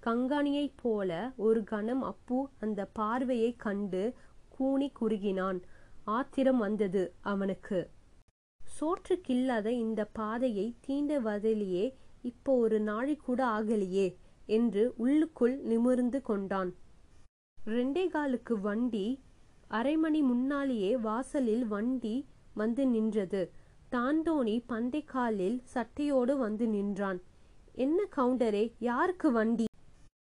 கங்காணியைப் 0.07 0.79
போல 0.83 1.11
ஒரு 1.37 1.61
கணம் 1.65 2.03
அப்பு 2.03 2.39
அந்த 2.61 2.81
பார்வையை 2.93 3.51
கண்டு 3.57 4.03
கூனி 4.49 4.93
குறுகினான். 5.01 5.61
ஆத்திரம் 6.05 6.59
வந்தது 6.59 7.15
அவனுக்கு. 7.21 7.91
சோற்றுக்கில்லாத 8.81 9.67
இந்த 9.67 10.05
பாதையை 10.05 10.77
தீண்டுவதிலேயே 10.87 11.95
இப்போ 12.23 12.57
ஒரு 12.57 12.81
நாழி 12.81 13.17
கூட 13.17 13.47
ஆகலையே 13.47 14.17
என்று 14.47 14.95
உள்ளுக்குள் 14.97 15.57
நிமிர்ந்து 15.59 16.21
கொண்டான். 16.23 16.75
ரெண்டே 17.67 18.09
காலுக்கு 18.09 18.61
வண்டி 18.61 19.23
அரை 19.69 19.97
மணி 19.97 20.23
முன்னாலேயே 20.23 20.97
வாசலில் 20.97 21.67
வண்டி 21.67 22.27
வந்து 22.55 22.87
நின்றது. 22.87 23.53
தாண்டோனி 23.91 24.63
பந்தைக்காலில் 24.67 25.63
சட்டையோடு 25.75 26.37
வந்து 26.37 26.67
நின்றான். 26.67 27.23
என்ன 27.73 28.03
கவுண்டரே 28.17 28.73
யாருக்கு 28.79 29.33
வண்டி? 29.33 29.65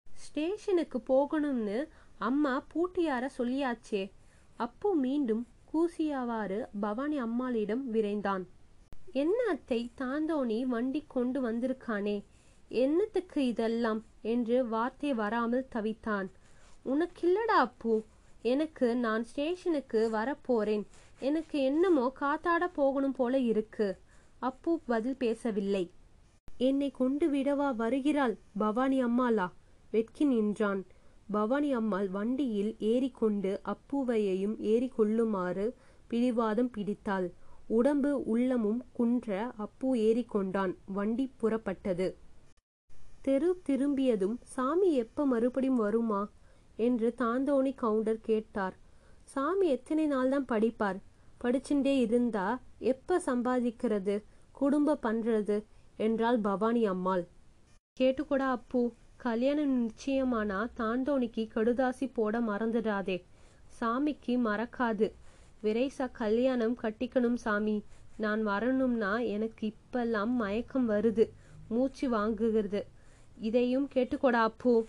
ஸ்டேஷனுக்கு 0.07 1.01
போகணும்னு 1.07 1.87
அம்மா 2.17 2.63
பூட்டியார 2.73 3.25
சொல்லியாச்சே. 3.37 4.11
அப்போ 4.55 4.93
மீண்டும் 4.93 5.47
கூசியவாறு 5.73 6.67
பவானி 6.79 7.17
அம்மாளிடம் 7.17 7.93
விரைந்தான். 7.93 8.45
என்ன 9.13 9.37
அத்தை 9.49 9.91
தாந்தோணி 10.01 10.65
வண்டி 10.65 11.03
கொண்டு 11.07 11.51
வந்திருக்கானே? 11.51 12.23
என்னத்துக்கு 12.69 13.47
இதெல்லாம்? 13.47 14.05
என்று 14.21 14.67
வார்த்தை 14.67 15.13
வராமல் 15.13 15.67
தவித்தான். 15.75 16.29
உனக்கில்லடா 16.85 17.59
அப்பு 17.59 18.03
எனக்கு 18.41 18.95
நான் 18.95 19.23
ஸ்டேஷனுக்கு 19.23 20.09
வரப்போறேன். 20.11 20.85
எனக்கு 21.19 21.61
என்னமோ 21.61 22.13
காத்தாட 22.19 22.69
போகணும் 22.73 23.11
போல 23.11 23.37
இருக்கு. 23.37 23.97
அப்பு 24.39 24.79
பதில் 24.85 25.17
பேசவில்லை. 25.17 25.91
என்னை 26.57 26.91
கொண்டு 26.91 27.31
விடவா 27.31 27.75
வருகிறாள் 27.75 28.37
பவானி 28.57 29.03
அம்மாளா? 29.03 29.51
வெட்கி 29.91 30.25
நின்றான். 30.25 30.85
பவானி 31.31 31.73
அம்மாள் 31.73 32.09
வண்டியில் 32.09 32.75
ஏறிக்கொண்டு 32.79 33.61
அப்புவையையும் 33.65 34.55
ஏறிக்கொள்ளுமாறு 34.63 35.73
பிடிவாதம் 36.07 36.71
பிடித்தாள். 36.71 37.31
உடம்பு 37.67 38.23
உள்ளமும் 38.23 38.83
குன்ற 38.91 39.51
அப்பு 39.57 39.95
ஏறிக்கொண்டான். 39.95 40.75
வண்டி 40.85 41.31
புறப்பட்டது. 41.41 42.13
தெரு 43.21 43.61
திரும்பியதும் 43.63 44.39
சாமி 44.43 44.93
எப்ப 44.93 45.25
மறுபடியும் 45.25 45.75
வருமா? 45.75 46.29
என்று 46.75 47.13
தாந்தோணி 47.17 47.75
கவுண்டர் 47.75 48.19
கேட்டார். 48.21 48.77
சாமி 49.23 49.67
எத்தனை 49.67 50.05
நாள் 50.05 50.29
தான் 50.29 50.45
படிப்பார்? 50.45 50.99
படிச்சுட்டே 51.43 51.99
இருந்தா 51.99 52.61
எப்ப 52.77 53.21
சம்பாதிக்கிறது? 53.25 54.23
குடும்ப 54.51 54.97
பண்றது? 55.03 55.63
என்றாள் 55.97 56.39
பவானி 56.39 56.85
அம்மாள். 56.85 57.27
கேட்டுக்கூடா 57.99 58.49
அப்பு. 58.49 58.93
கல்யாணம் 59.19 59.87
நிச்சயமானா 59.87 60.69
தாண்டோனிக்கு 60.77 61.49
கடுதாசி 61.55 62.09
போட 62.13 62.39
மறந்துடாதே. 62.39 63.23
சாமிக்கு 63.79 64.37
மறக்காது. 64.45 65.11
விரைசா 65.63 66.11
கல்யாணம் 66.11 66.77
கட்டிக்கணும் 66.77 67.33
சாமி. 67.33 67.83
நான் 68.17 68.43
வரணும்னா 68.43 69.19
எனக்கு 69.19 69.73
இப்பெல்லாம் 69.73 70.27
மயக்கம் 70.27 70.89
வருது. 70.89 71.29
மூச்சு 71.67 72.09
வாங்குகிறது. 72.09 72.87
இதையும் 73.39 73.89
கேட்டுக்கொடா 73.95 74.41
அப்பு. 74.43 74.87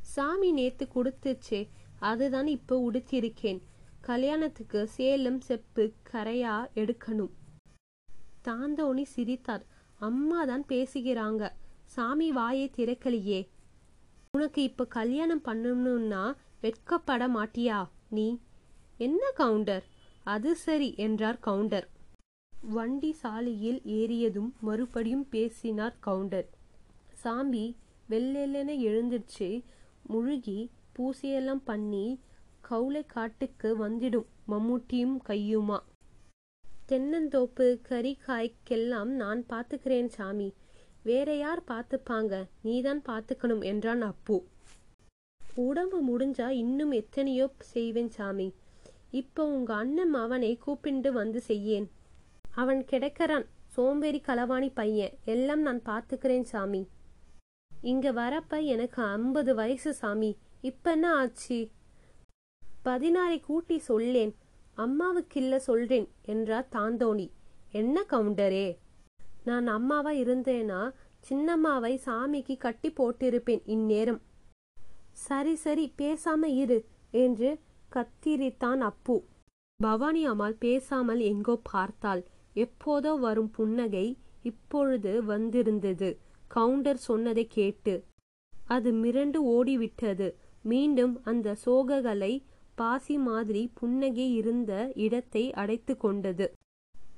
சாமி 0.00 0.52
நேத்து 0.52 0.88
கொடுத்துச்சே. 0.94 1.68
அதுதான் 1.98 2.46
இப்ப 2.46 2.90
உடுத்திருக்கேன் 2.90 3.60
கல்யாணத்துக்கு 4.00 4.86
சேலம் 4.86 5.40
செப்பு 5.40 5.92
கரையா 6.02 6.68
எடுக்கணும். 6.74 7.30
தாந்தோணி 8.44 9.02
சிரித்தார். 9.02 9.66
அம்மா 9.98 10.44
தான் 10.44 10.64
பேசுகிறாங்க. 10.68 11.52
சாமி 11.90 12.32
வாயை 12.32 12.70
திறக்கலையே. 12.76 13.48
உனக்கு 14.32 14.62
இப்ப 14.62 14.86
கல்யாணம் 14.86 15.42
பண்ணணும்னா 15.44 16.36
வெட்கப்பட 16.62 17.24
மாட்டியா 17.36 17.88
நீ? 18.10 18.38
என்ன 18.96 19.30
கவுண்டர்? 19.30 19.84
அது 20.24 20.56
சரி 20.56 20.94
என்றார் 20.96 21.40
கவுண்டர். 21.40 21.88
வண்டி 22.68 23.12
சாலையில் 23.12 23.80
ஏறியதும் 23.84 24.52
மறுபடியும் 24.60 25.28
பேசினார் 25.28 25.96
கவுண்டர். 26.00 26.48
சாமி 27.12 27.76
வெள்ளெல்லென 28.10 28.76
எழுந்திருச்சு 28.80 29.64
முழுகி 30.02 30.70
பூசையெல்லாம் 30.98 31.62
பண்ணி 31.64 32.20
கவுளை 32.70 33.06
காட்டுக்கு 33.06 33.88
வந்துடும் 33.88 34.26
மம்முட்டியும் 34.48 35.18
கையுமா. 35.28 35.78
தென்னந்தோப்பு 36.88 37.80
கறி 37.82 38.18
காய்க்கெல்லாம் 38.26 39.12
நான் 39.22 39.44
பார்த்துக்கிறேன் 39.48 40.06
சாமி. 40.06 40.54
வேற 41.02 41.36
யார் 41.36 41.62
பார்த்துப்பாங்க? 41.68 42.46
நீதான் 42.62 43.02
பார்த்துக்கணும் 43.08 43.64
என்றான் 43.64 44.02
அப்பு. 44.02 44.44
உடம்பு 45.54 45.98
முடிஞ்சா 46.04 46.48
இன்னும் 46.48 46.90
எத்தனையோ 46.90 47.52
செய்வேன் 47.58 48.10
சாமி. 48.10 48.54
இப்போ 49.10 49.44
உங்க 49.44 49.74
அண்ணன் 49.74 50.14
அவனை 50.14 50.58
கூப்பிண்டு 50.66 51.08
வந்து 51.08 51.42
செய்யேன். 51.48 51.88
அவன் 52.54 52.84
கிடைக்கிறான். 52.84 53.46
சோம்பேறி 53.66 54.20
களவாணி 54.26 54.70
பையன். 54.74 55.18
எல்லாம் 55.24 55.60
நான் 55.60 55.82
பார்த்துக்கிறேன் 55.82 56.42
சாமி. 56.42 56.88
இங்க 57.82 58.12
வரப்ப 58.12 58.64
எனக்கு 58.64 59.02
ஐம்பது 59.02 59.54
வயசு 59.54 59.94
சாமி. 59.94 60.36
இப்ப 60.60 60.90
என்ன 60.90 61.14
ஆச்சு? 61.14 61.70
பதினாறை 62.84 63.40
கூட்டி 63.40 63.78
சொல்லேன். 63.78 64.36
அம்மாவுக்கில்ல 64.76 65.56
சொல்றேன் 65.56 66.08
என்றார் 66.22 66.68
தாந்தோணி. 66.72 67.30
என்ன 67.70 68.04
கவுண்டரே? 68.10 68.79
நான் 69.44 69.66
அம்மாவா 69.66 70.12
இருந்தேனா 70.22 70.80
சின்னம்மாவை 71.28 71.94
சாமிக்கு 72.06 72.54
கட்டி 72.56 72.90
போட்டிருப்பேன் 72.90 73.62
இந்நேரம். 73.66 74.20
சரி 75.26 75.54
சரி 75.54 75.84
பேசாம 75.98 76.42
இரு 76.62 76.78
என்று 77.24 77.50
கத்திரித்தான் 77.92 78.82
அப்பு. 78.90 79.16
பவானி 79.80 80.22
அம்மாள் 80.26 80.56
பேசாமல் 80.58 81.22
எங்கோ 81.30 81.54
பார்த்தாள். 81.72 82.22
எப்போதோ 82.54 83.12
வரும் 83.18 83.50
புன்னகை 83.50 84.06
இப்பொழுது 84.42 85.12
வந்திருந்தது. 85.22 86.10
கவுண்டர் 86.48 87.00
சொன்னதை 87.08 87.44
கேட்டு 87.46 87.94
அது 88.68 88.90
மிரண்டு 88.92 89.38
ஓடிவிட்டது. 89.56 90.28
மீண்டும் 90.62 91.14
அந்த 91.22 91.56
சோககளை 91.64 92.32
பாசி 92.74 93.16
மாதிரி 93.18 93.62
புன்னகை 93.74 94.26
இருந்த 94.34 94.72
இடத்தை 94.94 95.44
அடைத்து 95.52 95.94
கொண்டது. 95.96 96.46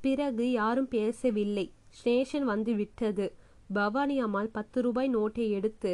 பிறகு 0.01 0.45
யாரும் 0.51 0.89
பேசவில்லை. 0.89 1.67
ஸ்டேஷன் 1.99 2.45
வந்து 2.45 2.73
விட்டது. 2.75 3.27
பவானி 3.73 4.17
அம்மாள் 4.21 4.51
பத்து 4.51 4.79
ரூபாய் 4.83 5.11
நோட்டை 5.17 5.47
எடுத்து 5.51 5.93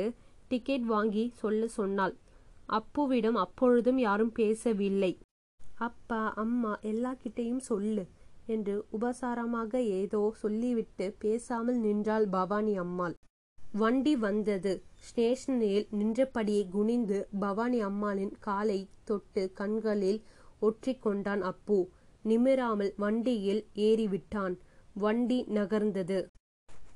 டிக்கெட் 0.48 0.86
வாங்கி 0.86 1.24
சொல்ல 1.34 1.62
சொன்னாள். 1.78 2.14
அப்புவிடம் 2.78 3.38
அப்பொழுதும் 3.44 3.98
யாரும் 3.98 4.32
பேசவில்லை. 4.32 5.12
அப்பா 5.80 6.22
அம்மா 6.34 6.72
எல்லாக்கிட்டையும் 6.82 7.64
சொல்லு 7.70 8.04
என்று 8.54 8.74
உபசாரமாக 8.96 9.72
ஏதோ 10.00 10.20
சொல்லிவிட்டு 10.42 11.06
பேசாமல் 11.18 11.78
நின்றாள் 11.78 12.26
பவானி 12.28 12.74
அம்மாள். 12.76 13.14
வண்டி 13.74 14.14
வந்தது. 14.16 14.72
ஸ்டேஷனில் 15.06 15.86
நின்றபடியே 15.90 16.62
குனிந்து 16.68 17.18
பவானி 17.40 17.80
அம்மாளின் 17.80 18.34
காலை 18.38 18.78
தொட்டு 19.04 19.42
கண்களில் 19.52 20.20
ஒற்றிக்கொண்டான் 20.62 21.42
அப்பு. 21.50 21.78
நிமிராமல் 22.24 22.92
வண்டியில் 22.96 23.62
ஏறிவிட்டான். 23.88 24.54
வண்டி 24.94 25.44
நகர்ந்தது. 25.44 26.26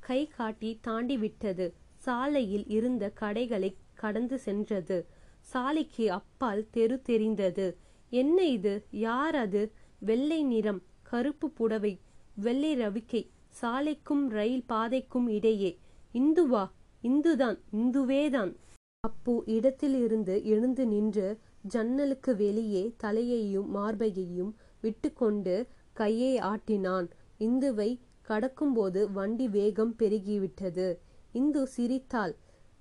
கை 0.00 0.26
காட்டி 0.26 0.78
தாண்டி 0.80 1.16
விட்டது. 1.16 1.74
சாலையில் 1.94 2.66
இருந்த 2.66 3.10
கடைகளை 3.10 3.76
கடந்து 3.94 4.38
சென்றது. 4.38 5.06
சாலைக்கு 5.40 6.10
அப்பால் 6.10 6.66
தெரு 6.70 7.02
தெரிந்தது. 7.02 7.76
என்ன 8.10 8.44
இது? 8.44 8.84
யார் 8.90 9.34
அது? 9.34 9.72
வெள்ளை 9.98 10.44
நிறம் 10.44 10.82
கருப்பு 11.02 11.50
புடவை 11.50 12.00
வெள்ளை 12.34 12.76
ரவிக்கை 12.76 13.28
சாலைக்கும் 13.62 14.28
ரயில் 14.28 14.64
பாதைக்கும் 14.66 15.28
இடையே. 15.28 15.78
இந்துவா? 16.14 16.70
இந்துதான் 17.02 17.58
இந்துவேதான். 17.72 18.56
அப்பு 19.00 19.42
இடத்திலிருந்து 19.46 20.44
எழுந்து 20.44 20.86
நின்று 20.86 21.38
ஜன்னலுக்கு 21.62 22.36
வெளியே 22.36 22.94
தலையையும் 22.96 23.76
மார்பையையும் 23.76 24.52
விட்டுக்கொண்டு 24.80 25.66
கையை 25.92 26.38
ஆட்டினான். 26.38 27.08
இந்துவை 27.46 27.90
கடக்கும்போது 28.28 29.12
வண்டி 29.12 29.48
வேகம் 29.48 29.94
பெருகிவிட்டது. 29.98 30.86
இந்து 31.32 31.66
சிரித்தாள். 31.66 32.34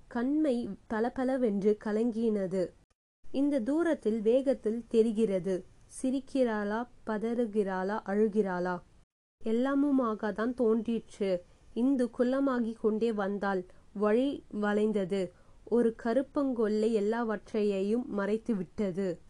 கண்மை 0.06 0.68
பளபளவென்று 0.86 1.76
கலங்கினது. 1.84 2.62
இந்த 3.32 3.60
தூரத்தில் 3.60 4.20
வேகத்தில் 4.20 4.86
தெரிகிறது. 4.88 5.64
சிரிக்கிறாளா 6.02 6.88
பதறுகிறாளா 7.06 7.96
அழுகிறாளா? 8.06 8.82
எல்லாமுமாக 9.44 10.32
தான் 10.32 10.54
தோன்றிற்று. 10.54 11.44
இந்து 11.74 12.10
குள்ளமாகிக் 12.18 12.80
கொண்டே 12.80 13.12
வந்தாள். 13.12 13.64
வழி 13.92 14.44
வளைந்தது. 14.60 15.32
ஒரு 15.64 15.94
கருப்பங்கொல்லை 16.04 16.90
எல்லாவற்றையையும் 16.92 18.06
மறைத்து 18.06 18.54
விட்டது 18.54 19.20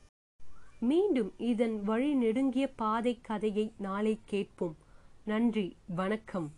மீண்டும் 0.80 1.32
இதன் 1.36 1.82
வழி 1.82 2.14
நெடுங்கிய 2.14 2.72
பாதை 2.74 3.20
கதையை 3.20 3.72
நாளை 3.78 4.20
கேட்போம். 4.24 4.76
நன்றி 5.24 5.76
வணக்கம். 5.86 6.48